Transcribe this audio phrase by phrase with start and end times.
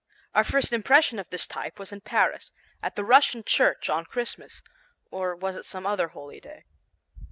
[0.33, 4.63] Our first impression of this type was in Paris, at the Russian Church on Christmas
[5.11, 6.63] (or was it some other holy day?)